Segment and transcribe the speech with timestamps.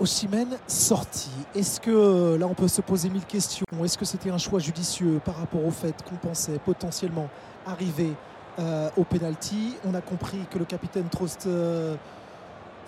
[0.00, 1.30] Ossimène sorti.
[1.54, 5.20] Est-ce que là on peut se poser mille questions Est-ce que c'était un choix judicieux
[5.24, 7.28] par rapport au fait qu'on pensait potentiellement
[7.66, 8.12] arriver
[8.58, 9.74] euh, au penalty?
[9.84, 11.96] On a compris que le capitaine Trost euh,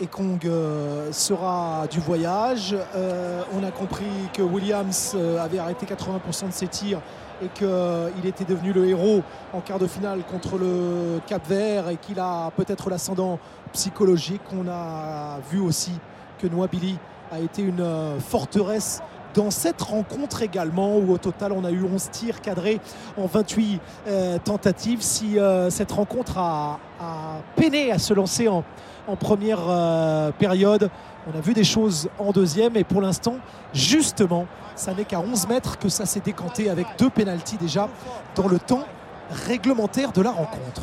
[0.00, 2.74] et Kong euh, sera du voyage.
[2.94, 7.00] Euh, on a compris que Williams euh, avait arrêté 80% de ses tirs
[7.42, 9.22] et qu'il était devenu le héros
[9.52, 13.38] en quart de finale contre le Cap Vert et qu'il a peut-être l'ascendant
[13.72, 14.42] psychologique.
[14.52, 15.92] On a vu aussi
[16.40, 16.96] que Nwabili
[17.30, 19.02] a été une euh, forteresse
[19.34, 22.80] dans cette rencontre également où au total on a eu 11 tirs cadrés
[23.16, 25.02] en 28 euh, tentatives.
[25.02, 26.78] Si euh, cette rencontre a,
[27.54, 28.64] peiné à se lancer en,
[29.18, 30.88] première période,
[31.26, 33.36] on a vu des choses en deuxième et pour l'instant
[33.74, 37.88] justement ça n'est qu'à 11 mètres que ça s'est décanté avec deux pénalties déjà
[38.36, 38.84] dans le temps
[39.48, 40.82] réglementaire de la rencontre.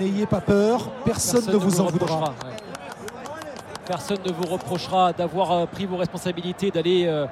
[0.00, 2.30] N'ayez pas peur, personne, Personne ne vous en reprochera, voudra.
[2.48, 2.56] ouais.
[3.86, 7.04] Personne ne vous reprochera d'avoir euh, pris vos responsabilités, d'aller.
[7.06, 7.26] euh,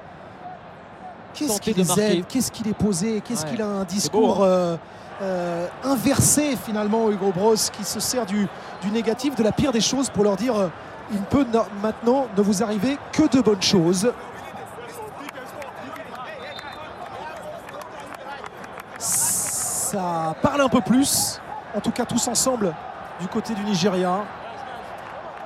[1.34, 3.50] Qu'est-ce tenter qu'il de les Qu'est-ce qu'il est posé Qu'est-ce Ouais.
[3.52, 4.48] qu'il a un beau, discours hein.
[4.48, 4.76] euh,
[5.22, 8.46] euh, inversé finalement, Hugo Bros, qui se sert du,
[8.82, 10.68] du négatif, de la pire des choses pour leur dire euh,
[11.10, 11.46] il ne peut
[11.82, 14.12] maintenant ne vous arriver que de bonnes choses.
[19.92, 21.38] Ça parle un peu plus,
[21.76, 22.72] en tout cas tous ensemble,
[23.20, 24.20] du côté du Nigeria.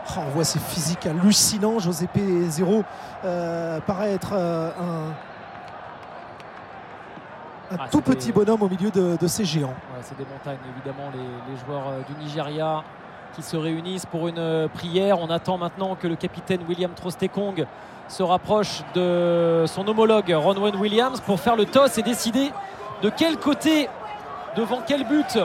[0.08, 1.80] Oh, on voit ces physiques hallucinants.
[1.80, 2.84] José P0
[3.24, 5.08] euh, paraît être euh, un,
[7.74, 9.70] un Ah, tout petit bonhomme au milieu de, de ces géants.
[9.70, 11.18] Ouais, c'est des montagnes, évidemment, les,
[11.52, 12.84] les joueurs euh, du Nigeria
[13.34, 15.18] qui se réunissent pour une prière.
[15.18, 17.66] On attend maintenant que le capitaine William Trostekong
[18.06, 22.52] se rapproche de son homologue Ronwen Williams pour faire le toss et décider
[23.02, 23.88] de quel côté,
[24.56, 25.38] devant quel but,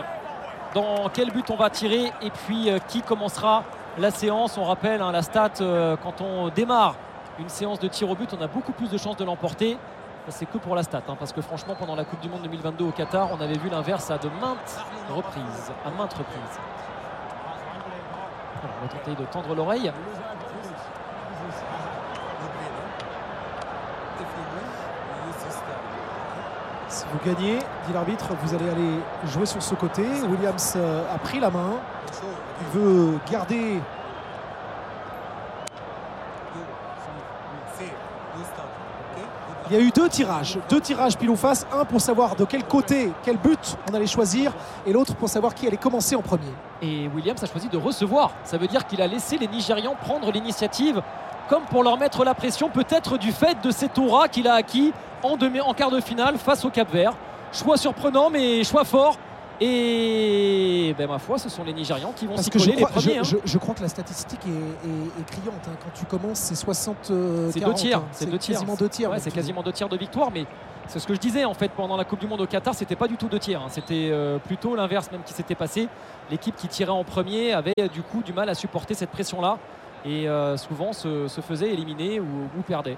[0.73, 3.63] dans quel but on va tirer et puis euh, qui commencera
[3.97, 4.57] la séance.
[4.57, 6.95] On rappelle hein, la stat, euh, quand on démarre
[7.39, 9.77] une séance de tir au but, on a beaucoup plus de chances de l'emporter.
[10.29, 12.85] C'est que pour la stat, hein, parce que franchement, pendant la Coupe du Monde 2022
[12.85, 14.79] au Qatar, on avait vu l'inverse à de maintes
[15.09, 15.71] reprises.
[15.83, 16.59] À maintes reprises.
[18.63, 19.91] On va tenter de tendre l'oreille.
[26.87, 30.03] Si vous gagnez, dit l'arbitre, vous allez aller jouer sur ce côté.
[30.29, 31.73] Williams euh, a pris la main.
[32.61, 33.79] Il veut garder
[39.69, 42.43] Il y a eu deux tirages, deux tirages pile ou face, un pour savoir de
[42.43, 44.51] quel côté, quel but on allait choisir,
[44.85, 46.51] et l'autre pour savoir qui allait commencer en premier.
[46.81, 48.31] Et Williams a choisi de recevoir.
[48.43, 51.01] Ça veut dire qu'il a laissé les Nigérians prendre l'initiative,
[51.47, 54.91] comme pour leur mettre la pression, peut-être du fait de cet aura qu'il a acquis
[55.23, 57.13] en, demi- en quart de finale face au Cap Vert.
[57.53, 59.17] Choix surprenant, mais choix fort.
[59.59, 63.15] Et ben, ma foi, ce sont les Nigérians qui vont s'y je coller les premiers.
[63.23, 63.39] je- hein.
[63.45, 65.61] je- je crois que la statistique est, est- est criante.
[65.67, 65.75] hein.
[65.83, 67.97] Quand tu commences, c'est 60 euh, C'est 40, deux tiers.
[67.99, 68.03] hein.
[68.11, 69.11] C'est quasiment deux tiers.
[69.11, 70.45] Ouais, c'est quasiment deux tiers de victoire, mais
[70.87, 72.95] c'est ce que je disais en fait pendant la Coupe du Monde au Qatar, c'était
[72.95, 73.61] pas du tout deux tiers.
[73.61, 73.67] hein.
[73.69, 75.87] C'était euh, plutôt l'inverse même qui s'était passé.
[76.31, 79.57] L'équipe qui tirait en premier avait du coup du mal à supporter cette pression-là
[80.05, 82.25] et euh, souvent se, se faisait éliminer ou,
[82.57, 82.97] ou perdait.